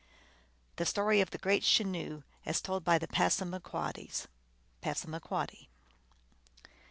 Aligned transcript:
The 0.77 0.85
Story 0.87 1.21
of 1.21 1.29
the 1.29 1.37
Great 1.37 1.61
Chenoo, 1.61 2.23
as 2.43 2.59
told 2.59 2.83
by 2.83 2.97
the 2.97 3.07
Passama 3.07 3.59
quoddies. 3.61 4.25
(Passamaquoddy) 4.81 5.69